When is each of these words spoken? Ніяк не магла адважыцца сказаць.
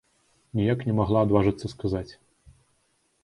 Ніяк 0.59 0.79
не 0.87 0.93
магла 0.99 1.19
адважыцца 1.27 1.71
сказаць. 1.73 2.09